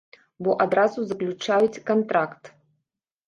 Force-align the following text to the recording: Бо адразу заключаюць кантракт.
Бо 0.45 0.53
адразу 0.65 1.03
заключаюць 1.09 1.81
кантракт. 1.89 2.43